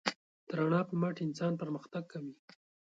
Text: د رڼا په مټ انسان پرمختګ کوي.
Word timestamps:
د 0.47 0.49
رڼا 0.57 0.81
په 0.89 0.93
مټ 1.01 1.15
انسان 1.27 1.51
پرمختګ 1.61 2.03
کوي. 2.11 2.33